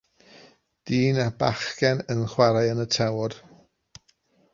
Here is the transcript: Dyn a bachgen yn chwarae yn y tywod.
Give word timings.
Dyn 0.91 1.19
a 1.23 1.25
bachgen 1.43 2.01
yn 2.13 2.23
chwarae 2.31 2.71
yn 2.77 2.81
y 2.85 2.87
tywod. 2.97 3.37